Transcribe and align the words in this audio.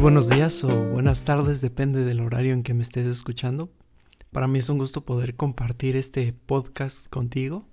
buenos 0.00 0.30
días 0.30 0.64
o 0.64 0.84
buenas 0.86 1.26
tardes, 1.26 1.60
depende 1.60 2.06
del 2.06 2.20
horario 2.20 2.54
en 2.54 2.62
que 2.62 2.72
me 2.72 2.82
estés 2.82 3.04
escuchando. 3.04 3.70
Para 4.32 4.48
mí 4.48 4.58
es 4.58 4.70
un 4.70 4.78
gusto 4.78 5.04
poder 5.04 5.36
compartir 5.36 5.94
este 5.94 6.32
podcast 6.32 7.06
contigo. 7.08 7.68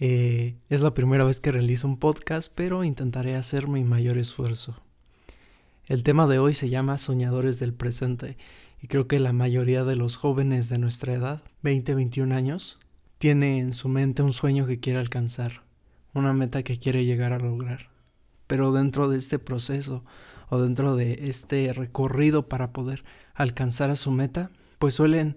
Eh, 0.00 0.56
es 0.70 0.80
la 0.80 0.92
primera 0.92 1.22
vez 1.22 1.40
que 1.40 1.52
realizo 1.52 1.86
un 1.86 1.98
podcast, 1.98 2.52
pero 2.52 2.82
intentaré 2.82 3.36
hacer 3.36 3.68
mi 3.68 3.84
mayor 3.84 4.18
esfuerzo. 4.18 4.82
El 5.86 6.02
tema 6.02 6.26
de 6.26 6.40
hoy 6.40 6.52
se 6.52 6.68
llama 6.68 6.98
Soñadores 6.98 7.60
del 7.60 7.72
Presente 7.72 8.36
y 8.82 8.88
creo 8.88 9.06
que 9.06 9.20
la 9.20 9.32
mayoría 9.32 9.84
de 9.84 9.94
los 9.94 10.16
jóvenes 10.16 10.68
de 10.68 10.78
nuestra 10.78 11.12
edad, 11.12 11.44
20-21 11.62 12.34
años, 12.34 12.80
tiene 13.18 13.60
en 13.60 13.72
su 13.72 13.88
mente 13.88 14.24
un 14.24 14.32
sueño 14.32 14.66
que 14.66 14.80
quiere 14.80 14.98
alcanzar, 14.98 15.62
una 16.12 16.32
meta 16.32 16.64
que 16.64 16.80
quiere 16.80 17.04
llegar 17.04 17.32
a 17.32 17.38
lograr. 17.38 17.90
Pero 18.48 18.72
dentro 18.72 19.08
de 19.08 19.18
este 19.18 19.38
proceso 19.38 20.02
o 20.48 20.60
dentro 20.60 20.96
de 20.96 21.28
este 21.28 21.72
recorrido 21.72 22.48
para 22.48 22.72
poder 22.72 23.04
alcanzar 23.34 23.90
a 23.90 23.96
su 23.96 24.10
meta, 24.10 24.50
pues 24.78 24.94
suelen 24.94 25.36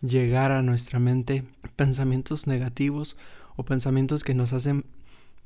llegar 0.00 0.50
a 0.52 0.62
nuestra 0.62 0.98
mente 0.98 1.44
pensamientos 1.76 2.46
negativos 2.46 3.16
o 3.56 3.64
pensamientos 3.64 4.24
que 4.24 4.34
nos 4.34 4.52
hacen 4.52 4.86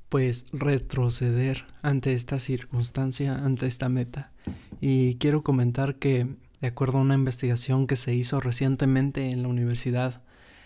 pues 0.09 0.47
retroceder 0.53 1.65
ante 1.83 2.13
esta 2.13 2.39
circunstancia, 2.39 3.35
ante 3.35 3.67
esta 3.67 3.89
meta. 3.89 4.33
Y 4.81 5.17
quiero 5.17 5.43
comentar 5.43 5.97
que 5.97 6.29
de 6.61 6.69
acuerdo 6.69 6.99
a 6.99 7.03
una 7.03 7.15
investigación 7.15 7.87
que 7.87 7.97
se 7.97 8.15
hizo 8.15 8.41
recientemente 8.41 9.31
en 9.31 9.43
la 9.43 9.49
universidad 9.49 10.23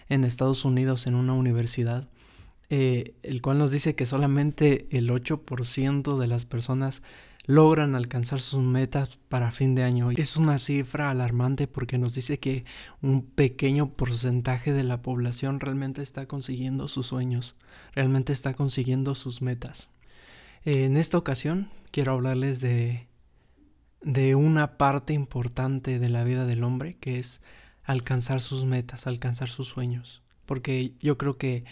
en 0.09 0.25
Estados 0.25 0.65
Unidos, 0.65 1.07
en 1.07 1.15
una 1.15 1.33
universidad, 1.33 2.09
eh, 2.71 3.15
el 3.23 3.43
cual 3.43 3.59
nos 3.59 3.71
dice 3.71 3.95
que 3.95 4.07
solamente 4.07 4.87
el 4.91 5.11
8% 5.11 6.19
de 6.19 6.27
las 6.27 6.45
personas 6.47 7.03
logran 7.49 7.95
alcanzar 7.95 8.43
sus 8.43 8.63
metas 8.63 9.17
para 9.31 9.51
fin 9.51 9.75
de 9.75 9.83
año. 9.83 10.11
Es 10.11 10.37
una 10.37 10.59
cifra 10.59 11.11
alarmante 11.11 11.67
porque 11.67 11.97
nos 11.97 12.15
dice 12.15 12.39
que 12.39 12.67
un 13.01 13.23
pequeño 13.23 13.89
porcentaje 13.95 14.75
de 14.75 14.85
la 14.85 15.01
población 15.01 15.59
realmente 15.59 16.03
está 16.03 16.27
consiguiendo 16.27 16.89
sus 16.89 17.07
sueños, 17.07 17.57
realmente 17.95 18.35
está 18.35 18.53
consiguiendo 18.53 19.15
sus 19.15 19.41
metas. 19.41 19.89
En 20.67 20.99
esta 20.99 21.17
ocasión 21.17 21.71
quiero 21.91 22.13
hablarles 22.13 22.61
de, 22.61 23.07
de 24.03 24.35
una 24.35 24.77
parte 24.77 25.15
importante 25.15 25.99
de 25.99 26.09
la 26.11 26.25
vida 26.25 26.45
del 26.45 26.63
hombre 26.63 26.99
que 27.01 27.19
es 27.19 27.41
alcanzar 27.83 28.43
sus 28.43 28.67
metas, 28.67 29.07
alcanzar 29.07 29.49
sus 29.49 29.69
sueños. 29.69 30.21
Porque 30.45 30.93
yo 31.01 31.17
creo 31.17 31.39
que 31.39 31.65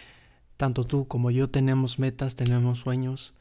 tanto 0.56 0.84
tú 0.84 1.06
como 1.06 1.30
yo 1.30 1.50
tenemos 1.50 1.98
metas, 1.98 2.34
tenemos 2.34 2.78
sueños, 2.78 3.34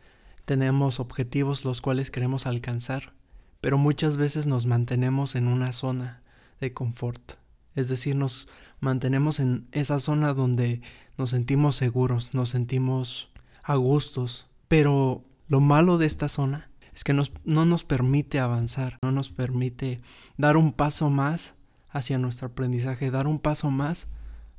tenemos 0.46 1.00
objetivos 1.00 1.66
los 1.66 1.82
cuales 1.82 2.12
queremos 2.12 2.46
alcanzar, 2.46 3.14
pero 3.62 3.78
muchas 3.78 4.18
veces 4.18 4.48
nos 4.48 4.68
mantenemos 4.68 5.36
en 5.36 5.48
una 5.48 5.72
zona 5.72 6.22
de 6.62 6.74
confort. 6.74 7.34
Es 7.74 7.90
decir, 7.90 8.16
nos 8.16 8.48
mantenemos 8.80 9.40
en 9.40 9.68
esa 9.72 10.00
zona 10.00 10.34
donde 10.34 10.82
nos 11.18 11.32
sentimos 11.32 11.76
seguros, 11.76 12.34
nos 12.34 12.50
sentimos 12.50 13.30
a 13.64 13.76
gustos, 13.76 14.48
pero 14.68 15.24
lo 15.48 15.60
malo 15.60 15.98
de 15.98 16.06
esta 16.06 16.30
zona 16.30 16.70
es 16.94 17.04
que 17.04 17.14
no 17.14 17.66
nos 17.66 17.84
permite 17.84 18.40
avanzar, 18.40 18.98
no 19.02 19.12
nos 19.12 19.30
permite 19.30 20.00
dar 20.38 20.56
un 20.56 20.72
paso 20.72 21.10
más 21.10 21.56
hacia 21.90 22.18
nuestro 22.18 22.48
aprendizaje, 22.48 23.12
dar 23.12 23.28
un 23.28 23.40
paso 23.40 23.70
más 23.72 24.08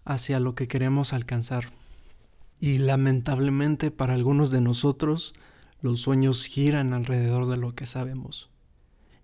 hacia 0.05 0.41
lo 0.41 0.55
que 0.55 0.69
queremos 0.69 1.13
alcanzar. 1.13 1.71
Y 2.61 2.79
lamentablemente 2.79 3.91
para 3.91 4.15
algunos 4.15 4.51
de 4.51 4.61
nosotros 4.61 5.35
los 5.87 6.01
sueños 6.01 6.47
giran 6.47 6.93
alrededor 6.93 7.47
de 7.47 7.57
lo 7.57 7.77
que 7.77 7.87
sabemos 7.87 8.51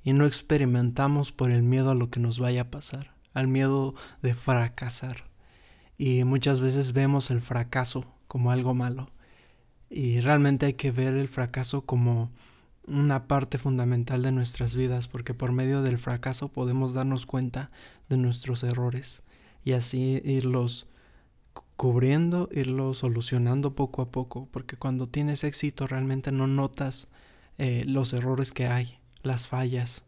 y 0.04 0.12
no 0.12 0.26
experimentamos 0.26 1.32
por 1.32 1.50
el 1.50 1.64
miedo 1.64 1.90
a 1.90 1.96
lo 1.96 2.08
que 2.08 2.20
nos 2.20 2.38
vaya 2.38 2.62
a 2.62 2.70
pasar, 2.70 3.16
al 3.34 3.48
miedo 3.48 3.96
de 4.22 4.34
fracasar. 4.34 5.24
Y 5.98 6.22
muchas 6.22 6.60
veces 6.60 6.92
vemos 6.92 7.32
el 7.32 7.40
fracaso 7.40 8.04
como 8.28 8.52
algo 8.52 8.74
malo. 8.74 9.10
Y 9.90 10.20
realmente 10.20 10.66
hay 10.66 10.74
que 10.74 10.92
ver 10.92 11.14
el 11.14 11.26
fracaso 11.26 11.82
como 11.82 12.30
una 12.86 13.26
parte 13.26 13.58
fundamental 13.58 14.22
de 14.22 14.30
nuestras 14.30 14.76
vidas 14.76 15.08
porque 15.08 15.34
por 15.34 15.50
medio 15.50 15.82
del 15.82 15.98
fracaso 15.98 16.46
podemos 16.48 16.94
darnos 16.94 17.26
cuenta 17.26 17.72
de 18.08 18.18
nuestros 18.18 18.62
errores 18.62 19.24
y 19.64 19.72
así 19.72 20.22
irlos 20.24 20.86
cubriendo, 21.76 22.48
irlo 22.52 22.94
solucionando 22.94 23.74
poco 23.74 24.02
a 24.02 24.10
poco, 24.10 24.48
porque 24.52 24.76
cuando 24.76 25.08
tienes 25.08 25.44
éxito 25.44 25.86
realmente 25.86 26.30
no 26.32 26.46
notas 26.46 27.08
eh, 27.58 27.84
los 27.86 28.12
errores 28.12 28.52
que 28.52 28.66
hay, 28.66 28.98
las 29.22 29.46
fallas, 29.46 30.04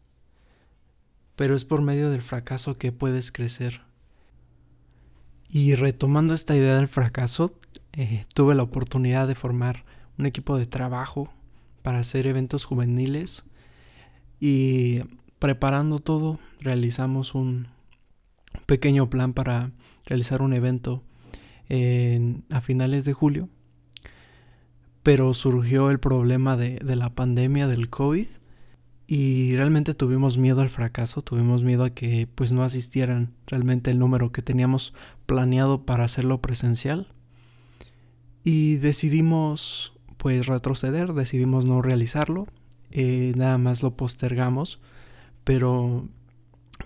pero 1.35 1.55
es 1.55 1.65
por 1.65 1.81
medio 1.81 2.09
del 2.09 2.21
fracaso 2.21 2.77
que 2.77 2.91
puedes 2.91 3.31
crecer. 3.31 3.81
Y 5.49 5.75
retomando 5.75 6.33
esta 6.33 6.55
idea 6.55 6.75
del 6.75 6.87
fracaso, 6.87 7.53
eh, 7.93 8.25
tuve 8.33 8.55
la 8.55 8.63
oportunidad 8.63 9.27
de 9.27 9.35
formar 9.35 9.85
un 10.17 10.25
equipo 10.25 10.57
de 10.57 10.65
trabajo 10.65 11.31
para 11.81 11.99
hacer 11.99 12.25
eventos 12.25 12.65
juveniles 12.65 13.43
y 14.39 14.99
preparando 15.39 15.99
todo 15.99 16.39
realizamos 16.59 17.35
un 17.35 17.67
pequeño 18.65 19.09
plan 19.09 19.33
para 19.33 19.71
realizar 20.05 20.41
un 20.41 20.53
evento 20.53 21.03
a 21.69 22.61
finales 22.61 23.05
de 23.05 23.13
julio, 23.13 23.49
pero 25.03 25.33
surgió 25.33 25.91
el 25.91 25.99
problema 25.99 26.57
de, 26.57 26.75
de 26.77 26.95
la 26.95 27.09
pandemia 27.13 27.67
del 27.67 27.89
COVID 27.89 28.27
y 29.07 29.55
realmente 29.55 29.93
tuvimos 29.93 30.37
miedo 30.37 30.61
al 30.61 30.69
fracaso, 30.69 31.21
tuvimos 31.21 31.63
miedo 31.63 31.83
a 31.83 31.91
que 31.91 32.27
pues 32.33 32.51
no 32.51 32.63
asistieran 32.63 33.33
realmente 33.45 33.91
el 33.91 33.99
número 33.99 34.31
que 34.31 34.41
teníamos 34.41 34.93
planeado 35.25 35.85
para 35.85 36.05
hacerlo 36.05 36.41
presencial 36.41 37.07
y 38.43 38.75
decidimos 38.77 39.93
pues 40.17 40.47
retroceder, 40.47 41.13
decidimos 41.13 41.65
no 41.65 41.81
realizarlo, 41.81 42.47
eh, 42.91 43.33
nada 43.35 43.57
más 43.57 43.83
lo 43.83 43.95
postergamos, 43.95 44.79
pero 45.43 46.07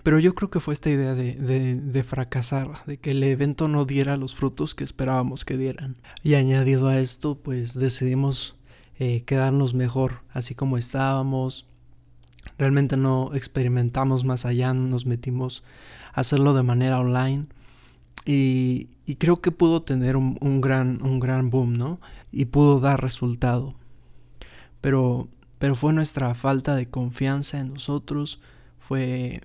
pero 0.02 0.18
yo 0.18 0.34
creo 0.34 0.50
que 0.50 0.60
fue 0.60 0.74
esta 0.74 0.90
idea 0.90 1.14
de, 1.14 1.34
de, 1.34 2.02
fracasar, 2.02 2.84
de 2.86 2.98
que 2.98 3.10
el 3.10 3.22
evento 3.22 3.68
no 3.68 3.84
diera 3.84 4.16
los 4.16 4.34
frutos 4.34 4.74
que 4.74 4.84
esperábamos 4.84 5.44
que 5.44 5.56
dieran. 5.56 5.96
Y 6.22 6.34
añadido 6.34 6.88
a 6.88 6.98
esto, 6.98 7.38
pues 7.38 7.74
decidimos 7.74 8.56
eh, 8.98 9.24
quedarnos 9.24 9.74
mejor, 9.74 10.22
así 10.32 10.54
como 10.54 10.78
estábamos. 10.78 11.66
Realmente 12.56 12.96
no 12.96 13.34
experimentamos 13.34 14.24
más 14.24 14.46
allá, 14.46 14.72
nos 14.72 15.04
metimos 15.04 15.62
a 16.14 16.20
hacerlo 16.20 16.54
de 16.54 16.62
manera 16.62 16.98
online. 16.98 17.46
Y, 18.24 18.88
y 19.04 19.16
creo 19.16 19.40
que 19.40 19.50
pudo 19.50 19.82
tener 19.82 20.16
un, 20.16 20.38
un, 20.40 20.60
gran, 20.60 21.02
un 21.02 21.20
gran 21.20 21.50
boom, 21.50 21.76
¿no? 21.76 22.00
Y 22.32 22.46
pudo 22.46 22.80
dar 22.80 23.02
resultado. 23.02 23.74
Pero, 24.80 25.28
pero 25.58 25.74
fue 25.74 25.92
nuestra 25.92 26.34
falta 26.34 26.74
de 26.74 26.88
confianza 26.88 27.60
en 27.60 27.74
nosotros, 27.74 28.40
fue 28.78 29.42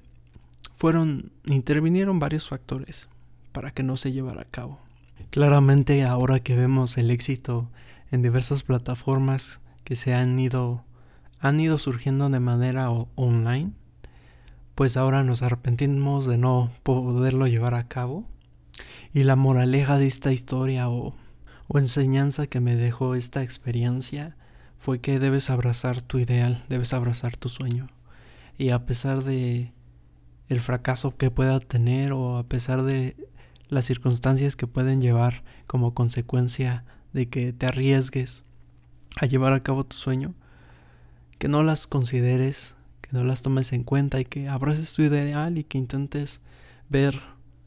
fueron 0.75 1.31
intervinieron 1.45 2.19
varios 2.19 2.49
factores 2.49 3.07
para 3.51 3.71
que 3.71 3.83
no 3.83 3.97
se 3.97 4.11
llevara 4.11 4.41
a 4.41 4.45
cabo. 4.45 4.79
Claramente 5.29 6.03
ahora 6.03 6.41
que 6.41 6.55
vemos 6.55 6.97
el 6.97 7.11
éxito 7.11 7.69
en 8.11 8.21
diversas 8.21 8.63
plataformas 8.63 9.59
que 9.83 9.95
se 9.95 10.13
han 10.13 10.37
ido 10.39 10.83
han 11.39 11.59
ido 11.59 11.77
surgiendo 11.77 12.27
de 12.29 12.39
manera 12.39 12.89
online, 12.89 13.71
pues 14.73 14.97
ahora 14.97 15.23
nos 15.23 15.43
arrepentimos 15.43 16.25
de 16.25 16.37
no 16.37 16.71
poderlo 16.83 17.45
llevar 17.45 17.75
a 17.75 17.87
cabo. 17.87 18.25
Y 19.13 19.23
la 19.23 19.35
moraleja 19.35 19.97
de 19.97 20.07
esta 20.07 20.31
historia 20.31 20.89
o, 20.89 21.13
o 21.67 21.79
enseñanza 21.79 22.47
que 22.47 22.59
me 22.59 22.75
dejó 22.75 23.15
esta 23.15 23.43
experiencia 23.43 24.35
fue 24.79 24.99
que 24.99 25.19
debes 25.19 25.49
abrazar 25.49 26.01
tu 26.01 26.17
ideal, 26.17 26.63
debes 26.67 26.93
abrazar 26.93 27.37
tu 27.37 27.47
sueño. 27.47 27.89
Y 28.57 28.71
a 28.71 28.85
pesar 28.85 29.23
de 29.23 29.71
el 30.49 30.61
fracaso 30.61 31.15
que 31.17 31.31
pueda 31.31 31.59
tener 31.59 32.13
o 32.13 32.37
a 32.37 32.43
pesar 32.43 32.83
de 32.83 33.15
las 33.69 33.85
circunstancias 33.85 34.55
que 34.55 34.67
pueden 34.67 35.01
llevar 35.01 35.43
como 35.67 35.93
consecuencia 35.93 36.85
de 37.13 37.27
que 37.29 37.53
te 37.53 37.65
arriesgues 37.65 38.43
a 39.19 39.25
llevar 39.25 39.53
a 39.53 39.61
cabo 39.61 39.85
tu 39.85 39.95
sueño, 39.95 40.33
que 41.39 41.47
no 41.47 41.63
las 41.63 41.87
consideres, 41.87 42.75
que 43.01 43.09
no 43.11 43.23
las 43.23 43.41
tomes 43.41 43.73
en 43.73 43.83
cuenta 43.83 44.19
y 44.19 44.25
que 44.25 44.49
abraces 44.49 44.93
tu 44.93 45.01
ideal 45.01 45.57
y 45.57 45.63
que 45.63 45.77
intentes 45.77 46.41
ver 46.89 47.19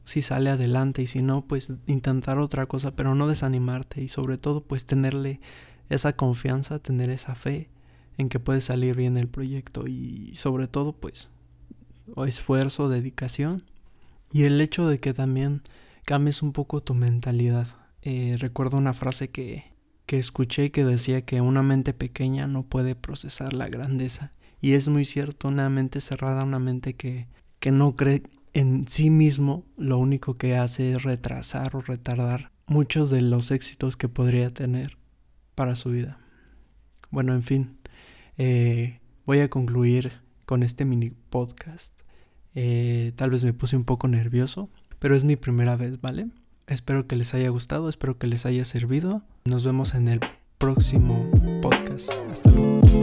si 0.04 0.22
sale 0.22 0.50
adelante 0.50 1.02
y 1.02 1.06
si 1.06 1.22
no, 1.22 1.42
pues 1.42 1.72
intentar 1.86 2.38
otra 2.38 2.66
cosa, 2.66 2.92
pero 2.92 3.14
no 3.14 3.28
desanimarte 3.28 4.02
y 4.02 4.08
sobre 4.08 4.38
todo 4.38 4.62
pues 4.62 4.86
tenerle 4.86 5.40
esa 5.88 6.14
confianza, 6.14 6.78
tener 6.78 7.10
esa 7.10 7.34
fe 7.34 7.68
en 8.16 8.28
que 8.28 8.40
puede 8.40 8.60
salir 8.60 8.96
bien 8.96 9.16
el 9.16 9.28
proyecto 9.28 9.86
y 9.86 10.32
sobre 10.34 10.68
todo 10.68 10.92
pues 10.92 11.30
o 12.14 12.24
esfuerzo, 12.24 12.88
dedicación 12.88 13.62
y 14.32 14.44
el 14.44 14.60
hecho 14.60 14.86
de 14.88 14.98
que 14.98 15.14
también 15.14 15.62
cambies 16.04 16.42
un 16.42 16.52
poco 16.52 16.82
tu 16.82 16.94
mentalidad. 16.94 17.68
Eh, 18.02 18.36
recuerdo 18.38 18.76
una 18.76 18.94
frase 18.94 19.30
que, 19.30 19.64
que 20.06 20.18
escuché 20.18 20.70
que 20.70 20.84
decía 20.84 21.22
que 21.22 21.40
una 21.40 21.62
mente 21.62 21.92
pequeña 21.92 22.46
no 22.46 22.62
puede 22.62 22.94
procesar 22.94 23.52
la 23.52 23.68
grandeza 23.68 24.32
Y 24.60 24.72
es 24.72 24.88
muy 24.88 25.04
cierto, 25.04 25.48
una 25.48 25.68
mente 25.68 26.00
cerrada, 26.00 26.44
una 26.44 26.58
mente 26.58 26.94
que, 26.94 27.26
que 27.60 27.70
no 27.70 27.96
cree 27.96 28.22
en 28.54 28.86
sí 28.88 29.10
mismo, 29.10 29.64
lo 29.76 29.98
único 29.98 30.34
que 30.34 30.56
hace 30.56 30.92
es 30.92 31.02
retrasar 31.02 31.76
o 31.76 31.80
retardar 31.80 32.50
muchos 32.66 33.10
de 33.10 33.20
los 33.20 33.50
éxitos 33.50 33.96
que 33.96 34.08
podría 34.08 34.50
tener 34.50 34.96
para 35.54 35.74
su 35.74 35.90
vida. 35.90 36.18
Bueno, 37.10 37.34
en 37.34 37.42
fin, 37.42 37.78
eh, 38.36 39.00
voy 39.26 39.40
a 39.40 39.50
concluir 39.50 40.12
con 40.44 40.62
este 40.62 40.84
mini 40.84 41.10
podcast. 41.10 41.97
Eh, 42.60 43.12
tal 43.14 43.30
vez 43.30 43.44
me 43.44 43.52
puse 43.52 43.76
un 43.76 43.84
poco 43.84 44.08
nervioso, 44.08 44.68
pero 44.98 45.14
es 45.14 45.22
mi 45.22 45.36
primera 45.36 45.76
vez, 45.76 46.00
¿vale? 46.00 46.26
Espero 46.66 47.06
que 47.06 47.14
les 47.14 47.32
haya 47.32 47.50
gustado, 47.50 47.88
espero 47.88 48.18
que 48.18 48.26
les 48.26 48.46
haya 48.46 48.64
servido. 48.64 49.22
Nos 49.44 49.64
vemos 49.64 49.94
en 49.94 50.08
el 50.08 50.18
próximo 50.58 51.30
podcast. 51.62 52.10
Hasta 52.28 52.50
luego. 52.50 52.97